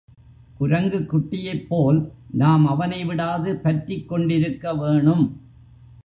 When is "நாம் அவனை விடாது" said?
2.31-3.55